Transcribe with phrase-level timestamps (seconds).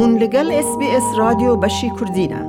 [0.00, 2.40] بوون لەگەڵ SسBS رادیۆ بەشی کوردینە.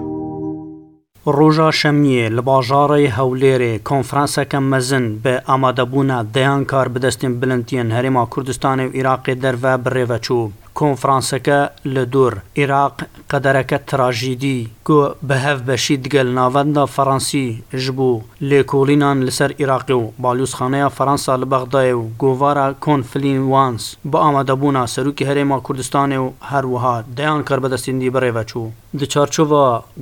[1.38, 8.86] ڕۆژا شەمیە لە باژارەی هەولێرێ کۆنفرانسەکە مەزن بە ئامادەبوونا دەیان کار بدەستین بلندتیەن هەرێما کوردستانی
[8.88, 10.44] و عراقی دەرە بڕێوەچوو.
[10.80, 11.60] کۆنفرانسەکە
[11.96, 12.96] لە دوور عێراق
[13.32, 17.46] قەدەرەکە تراژیدی کۆ بەهەف بەشی دگەل ناوەندا فەڕەنسی
[17.84, 24.84] ژبوو لێکۆڵینان لەسەر عێراقی و بالوسخانەیە فەەنسا لە بەغدایە و گۆڤارە کۆنفلین وانس بە ئامادەبوونا
[24.94, 28.68] سەرروکی هەرێما کوردستانێ و هەروەها دەیان کار بەدەستیندی بەڕێڤەچوو
[29.00, 29.48] دچارچۆڤ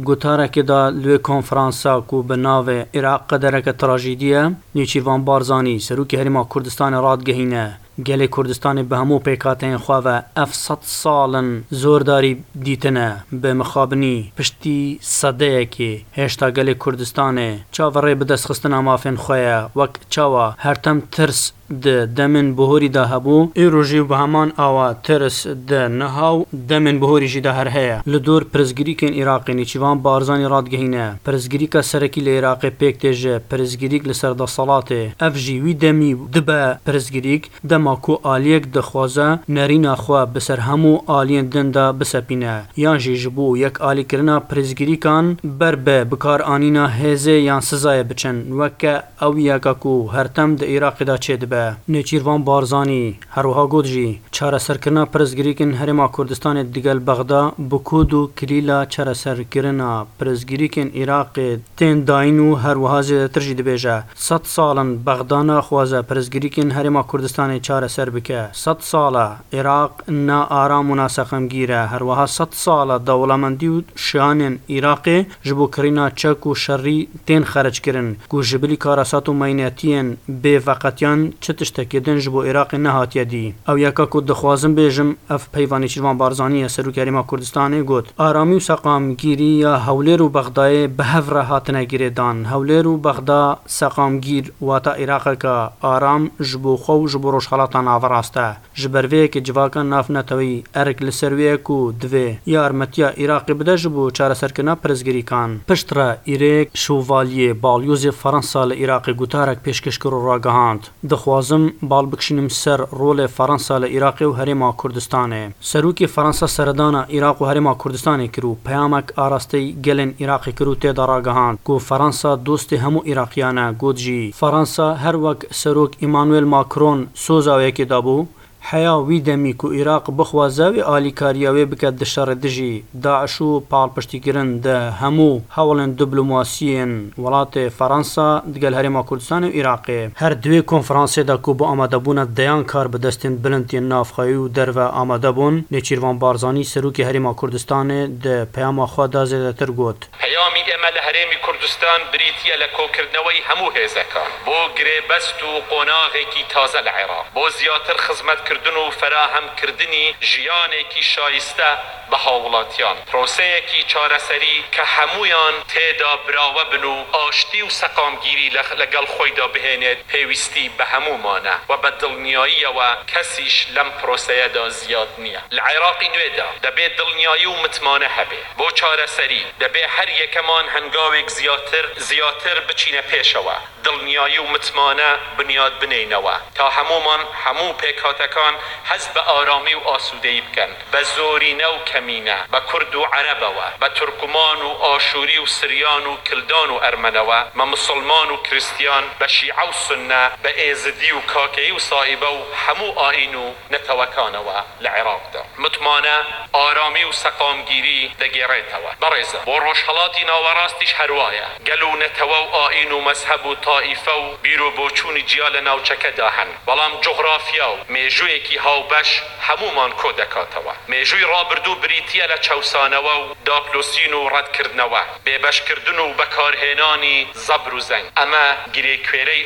[0.07, 4.43] گوتارێکێدا لێ کۆنفرانسا و بە ناوێ عێراق قەدەرەکە تراژیدیە
[4.75, 7.65] نیچیوان بارزانی سەرروکی هەرێما کوردستانە ڕادگەهینە
[8.07, 11.49] گەلێ کوردستانی بە هەموو پێکاتەن خواوە ئەف سە ساڵن
[11.81, 12.33] زۆرداری
[12.65, 13.09] دیتنە
[13.41, 14.81] بە مخابنی پشتی
[15.17, 21.41] سەدەیەکی هێشتا گەلێ کوردستانێ چاوەڕێ بەدەستخستن ئامافێن خۆیە وەک چاوە هەرتەم ترس
[21.71, 27.67] دمن بهوري دا هبو ايروجي بهمان اوا ترس د نهاو دمن بهوري جي ده هر
[27.69, 32.65] هيا لدور پرزگيري كن عراق ني چوان بارزاني راد گهينه پرزگيري کا سركي ل عراق
[32.79, 38.19] پيك تج پرزگيري ل سر د صلات اف جي وي دمي دبا پرزگيري د ماكو
[38.25, 44.03] اليك د خوازه نرينا خو بسر همو الين دندا بسپينه يان جي جبو يك الي
[44.03, 48.85] کرنا پرزگيري كان بر به بکار انينا هزه يان سزايه بچن وک
[49.23, 54.09] او يا کو هرتم د عراق دا چه دبه کره نێچیروان بارزانانی هەروها گوت ژی
[54.35, 62.49] چارەسەرکردنا پرزگیریکن هەرێما کوردستانی دیگەل بەغدا بکود و کلیلا چارەسەرکردنا پرزگیریکن عێراقی تێن داین و
[62.65, 69.93] هەروها زیێترژی دەبێژە سە ساڵن بەغدانە خوازە پرزگیریکن هەرێما کوردستانی چارەسەر بکە سە ساڵە عێراق
[70.27, 73.77] نا ئارام و ناسەخەمگیرە هەروەها سە ساڵە دەوڵەمەندی و
[74.07, 80.07] شانێن عێراقی ji بۆ کرینا چەک و شەڕی تێن خەرجکردن گوژبلی کارەسات و مینەتیەن
[80.43, 85.41] بێفەقەتیان چ چه تشتکی دنج بو عراق نهاتیه دی او یکا کو دخوازم بێژم ئەف
[85.55, 91.43] پەیوانی چوان بارزانانیە سەرروکاریما کوردستانی گوت ئارامی و سەقامگیری یا هەولێر و بەغدایە بە هەڤرە
[91.49, 97.79] هاتنەگیرێدان هەولێر و بەغدا سەقامگیر واتە عێراقەکە ئارام ji بۆ xwe و ji بۆ rojxalata
[97.87, 98.49] naverrast e
[98.81, 104.75] ji berveyekê civakan navnetewî erek li servêyek û divê yarmetiya Iraqê bide ji bo çareserkirina
[104.75, 111.38] pirzgirîkan pişt re îrêk şovaliyê balyozê Fransa li Iraqê gutarek pêşkêşkir û ragihand dixwa
[111.81, 115.33] بال بخشن سر رول فرانسا ل عراق و ہر کردستان
[115.71, 121.19] سروکی سرو فرانسا سردانہ عراق و ہر کردستان کرو پیامک آراستی گلن عراق کرو دارا
[121.25, 125.15] گہان کو فرانسا دوست ہم و عراقیانہ فرانسا جی فارانسا ہر
[125.61, 128.23] سروک ایمانوئل ماکرون سوزا و کے دابو
[128.61, 135.41] حیا وی دەمی و عێراق بخوازاوی ئالیکاریاوێ بکات دەشەڕێ دژی داعش و پاڵپشتیگرن دە هەموو
[135.57, 136.91] هەوڵن دیبلوماسیین
[137.23, 142.87] وڵاتێ فەەنسا دگەل هەرێما کوردستان و عێراقێ هەر دوێ کۆنفرانسێدا کو بۆ ئامادەبوونە دەیان کار
[142.93, 149.69] بەدەستێن بلندتیێن نافخایی و دەرە ئامادەبوون نێچیروان بارزانانی سەرروکی هەرێما کوردستانێ دە پەیاما خوا دازێدەتر
[149.79, 156.43] گوت پەیامی ئێمە لە هەرێمی کوردستان بریتە لە کۆکردنەوەی هەموو هێزەکان بۆ گرێبەست و قۆناغێکی
[156.53, 161.69] تازە لە عێراق بۆ زیاتر خزمەتکردن و فراهەمکردنی ژیانێکی شایستە
[162.11, 169.47] بە هاوڵاتیان پرۆسەیەکی چارەسەری کە هەمویان تێدا براوە بن و ئاشتی و سەقامگیری لەگەڵ خۆیدا
[169.53, 176.49] بهێنێت پێویستی بە هەمومانە و بە دڵنیاییەوە کەسیش لەم پرۆسەیەدا زیاد نییە لە عێراقی نوێدا
[176.65, 183.01] دەبێت دڵنیایی و متمانە هەبێ بۆ چارەسەری دەبێ هەر یەکەمان ئەوان هەنگاوێک زیاتر زیاتر بچینە
[183.11, 188.55] پێشەوە دڵنیایی و متمانە بنیاد بنینەوە تا هەمومان هەموو پێکاتەکان
[188.89, 193.67] حەز بە ئارامی و ئاسوودەی بکەن بە زۆری نە و کەمینە بە کورد و عەرەبەوە
[193.81, 199.27] بە تورکمان و ئاشووری و سریان و کلدان و ئەرمەنەوە مە مسلمان و کریسیان بە
[199.35, 204.89] شیع و سنە بە ئێزدی و کاکەی و سایبە و هەموو ئاین و نەتەوەکانەوە لە
[204.97, 206.17] عێراقدا متمانە
[206.57, 212.91] ئارامی و سەقامگیری دەگێڕێتەوە بەڕێزە بۆ ڕۆژهڵاتی ناوە ڕاستیش هەروایە گەل و نەتەوە و ئاین
[212.91, 217.79] و مەسحەب و تائیفە و بیر و بۆچوونی جیا لە ناوچەکەدا هەن بەڵام جغرافیا و
[217.93, 219.09] مێژوویەکی هاوبەش
[219.47, 227.17] هەمومان کۆ دەکاتەوە مێژووی ڕابردوو بریتە لە چاوسانەوە و داپلوسین و ڕەتکردنەوە بێبەشکردن و بەکارهێنانی
[227.47, 228.45] زەبر و زەنگ ئەمە
[228.75, 229.43] گرێکوێرەی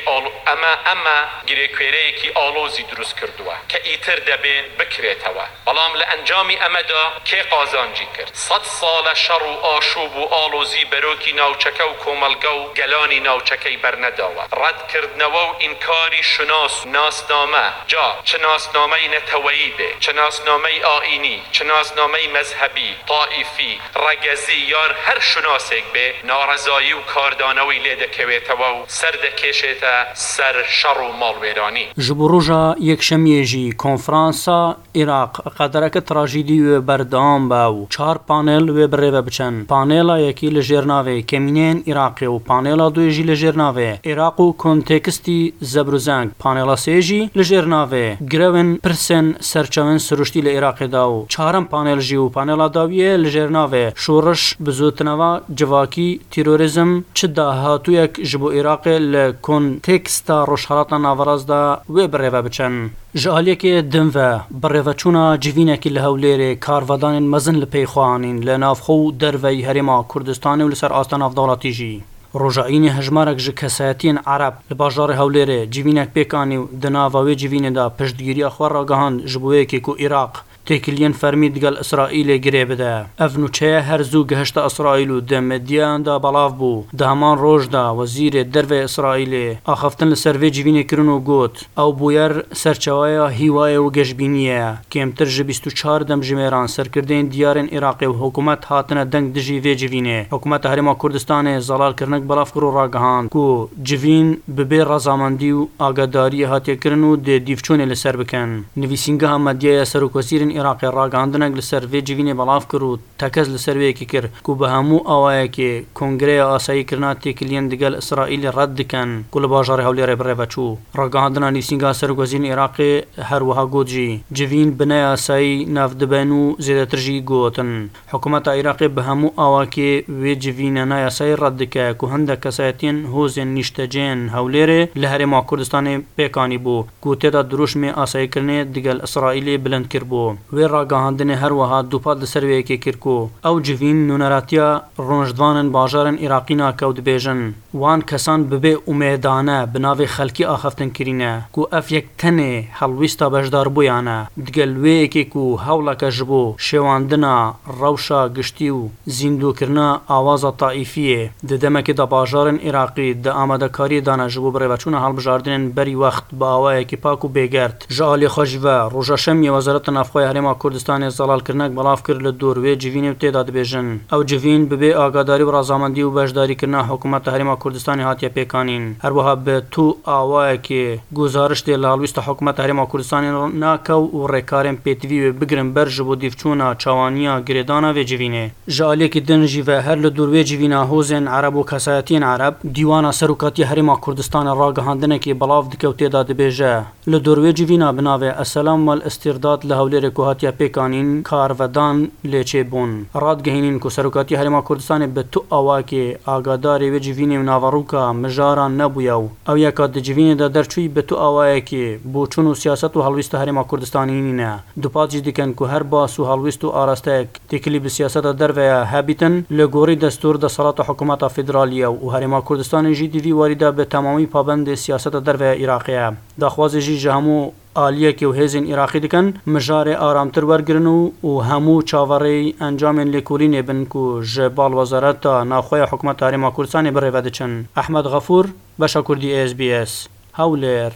[0.49, 1.17] ئەمە ئەمە
[1.49, 8.31] گرێکوێرەیەکی ئالۆزی دروست کردووە کە ئیتر دەبێ بکرێتەوە بەڵام لە ئەنجامی ئەمەدا کێ قازانجی کرد
[8.47, 14.43] سەد ساڵە شەڕ و ئاشوب و ئالۆزی بەرۆکی ناوچەکە و کۆمەلگە و گەلانی ناوچەکەی بەرنەداوە
[14.61, 22.27] ڕەتکردنەوە و ئینکاری شناس ناسنامە جا چ ناسنامەی نەتەوەیی بێ چ ناسنامەی ئاینی چ ناسنامەی
[22.35, 23.73] مەذهبی تائیفی
[24.05, 29.95] ڕەگەزی یار هەر شناسێک بێ ناڕزایی و کاردانەوەی لێ دەکەوێتەوە و سەردەکێشێتە
[30.33, 34.59] سەر شەڕ و ماڵوێرانی ژب ڕۆژە یەکشەمێژی کۆنفرانسا
[34.97, 40.61] عێراق قەدەرەکە تراژیدی وێ بەردام بە و چار پانل وێ بڕێبە بچەند پانێلا یەکی لە
[40.69, 45.39] ژێر ژێرناوێ کەمینێن عراقی و پانێلا دوێژی لە ژێرناوێ عێراق و کۆنتێکستی
[45.71, 52.25] زەبرزانگ پانێلا سێژی لە ژێرناوێ گرەون پرسن سەرچەون سروشتی لە عێراقیدا و چارم پانێلژی و
[52.35, 60.37] پانێلا داویە لە ژێرناوێ شۆڕش بزوتنەوە جواکی تیرۆریزم چ داهاتویەک ji bo Iraqê li konteksta
[60.51, 61.61] roşharata navarazda
[61.95, 62.75] wê birêve biçin.
[63.15, 69.61] Ji aliyekê din ve birêveçûna civînekî li Hewlêrê karvedanên mezin li pêyxwaanîn li navxo dervey
[69.65, 72.01] herêma Kurdistanê û li ser astan avdalatî jî.
[72.35, 77.71] Rojaînê hejmarek ji kesayetiyên Arab li bajarê Hewlêrê civînek pêkanî û di nava wê civînê
[77.75, 80.31] de piştgiriya xwe ragihand ji bo wekî ku Iraq
[80.69, 86.83] تێکلیەن فەرمید گەل ئەسرائیلێ گرێ بدە ئەف نوچەیە هەرزوو گەهشتە ئەسرائیل و دەمەدیاندا بەڵاو بوو
[86.99, 92.33] دامان ڕۆژدا وەزیرێ دەروێ ئەسرائیلێ ئاخفتن لە سەرێ جیبینێکردن و گوت ئەو بویەر
[92.63, 94.63] سەرچاوایە هیوایە و گەشتبینیە
[94.93, 100.93] کێمتر ژە 24 دەمژمێران سەرکردین دیارن عێراقی و حکوومەت هاتنە دەنگ دژی وێجیینێ حکوومەت هەرێما
[101.01, 103.47] کوردستانێ زەڵالکردنک بەڵاف و ڕاگەهاند و
[103.87, 104.27] جوین
[104.57, 108.49] ببێ ڕەزامەندی و ئاگاداری هاتێکردن و دێ دیفچۆنێ لەسەر بکەن
[108.81, 114.31] نویسینگە هەمەدیە سەرکۆسیرن عێراقی ڕاگاندنەك لە سەر ڤێجیینێ بەڵاف کرد و تەکەس لە سەروەیەکی کرد
[114.49, 120.15] و بە هەموو ئەوایەکی کنگرەیە ئاساییکردنا تێکلیەن دیگەل ئیسرائیلی ڕەت دکەن کو لە باژاری هەولێرە
[120.19, 122.93] بڕێبەچوو ڕگەاندنا نیسینگا سەرگۆزیین عێراقی
[123.29, 127.71] هەروەها گۆجی جوین بنە یاسایی نافدبەن و زێدەترژی گوتن
[128.11, 129.91] حکوومەت عێراقی بە هەموو ئاواکێ
[130.21, 136.59] وێ جوینە نایاسایی ڕەت دکایە و هەندە کەسایەتین هۆزێن نیشتەجێن هەولێرێ لە هەرێما کوردستانی پێکانی
[136.65, 142.77] بوو گوتێدا دروشمێ ئاساییکردنێ دیگەل ئیسرائیلی بلند کرد بوو وی راگەهاندنێ هەروەها دووپات لەسەر وەیەکێ
[142.83, 144.67] کرکۆ ئەو جوین نونەراتیا
[145.07, 147.41] ڕۆژدوانن باژارن عێراقی ناکەوت بێژن
[147.81, 154.71] وان کەسان ببێ ئومێدانە بناوێ خەلکی ئاخفتنکرینە کو ئەف یەک تەنێ هەڵویستا بەشدار بوویانە دگەل
[154.83, 157.35] وەیەکێک و هەوڵەکە ژبوو شێواندنا
[157.79, 158.81] ڕەوشە گشتی و
[159.17, 167.19] زیندوکردنا ئاوازە تائیفیە ددەمەکێدا باژارن عێراقی دە ئامادەکاری دانەژبوو بڕێوەچوونە هەڵبژاردنێن بەری وەخت باوایەکی پاک
[167.25, 172.73] و بێگەرت ژالی خۆشڤە ڕۆژەشەمی وەزارەتە نافخۆی هەرێما کوردستانی زەڵالکردنەك بەڵاف کرد لە دوور وێ
[172.83, 178.03] جوینێ و تێدا دەبێژن ئەو جوین ببێ ئاگاداری و ڕازامەندی و بەشداریکردنا حکوومەت هەرێما کوردستانی
[178.09, 180.83] هاتیە پێکانین هەروەها بە تو ئاوایەکێ
[181.19, 183.29] گزارش دێ لاڵویستە حکوومەت هەرێما کوردستانی
[183.63, 188.45] ناکە و ڕێکارێن پێتیوێ بگرن بەرژ بۆ دیفچوونە چاوانیا گرێدانە وێ جوینێ
[188.77, 193.95] ژالێکی دنجی بە هەر لە دوروێ جوینە هۆزێن عرب و کەسایەتین عرب دیوانە سەرکاتی هەرێما
[194.05, 196.73] کوردستانە ڕاگەهاندنێکی بەڵاو دکەوتێدا دەبێژە
[197.11, 201.95] لە دوروێ جوینە بناوێ ئەسەلام مەل ئستیرداد لە هەولێرێک کو هاتیا پێکانین کارڤدان
[202.31, 202.91] لێچێ بوون
[203.23, 209.27] ڕادگەهێنین کو سەرکاتی هەرێما کوردستانی بە تو ئەواکێ ئاگادارێ وێجیڤینێ و ناوەڕووکە مژاران نەبووە و
[209.47, 214.19] ئەو یەکات دەجیڤینێدا دەرچووی بە تو ئاوایەکێ بۆ چون و سیاست و هەڵویستە هەرێما کوردستانی
[214.27, 219.33] نینە دوپاتجی دیکەن کو هەر باس و هەڵویست و ئاراستەیەک تێکلی بە سیاسەتە دەرڤەیە هەبیتن
[219.57, 224.75] لە گۆری دەستور دەسەڵاتە حکوومەتە فدرالیە و هەرێما کوردستانی ژی دیوی واریدا بە تەمامی پابندی
[224.83, 226.07] سیاسەتە دەرڤەیە عراقەیە
[226.41, 227.45] داخوازێژی ژەهموو
[227.81, 233.81] ئالیەکی و هێزین عراقی دکەن مژارێ ئارامتر وەرگن و و هەموو چاوەڕێی ئەنجامین لێکولینێ بن
[233.99, 238.45] و ژە باڵوەزارەت تا ناخۆی حکومە تاریما کوردستانی بڕێوە دەچن ئەحمد غەفور
[238.81, 239.91] بەشە کوردی SسBS
[240.39, 240.91] هەولێر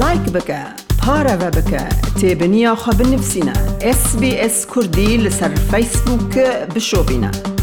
[0.00, 0.60] لایک بکە
[1.02, 1.82] پارەوە بکە
[2.20, 3.56] تێبنییاخوا بنووسینە
[4.00, 7.53] SسBS کوردی لەسەر فیسبووکە بشۆبینە.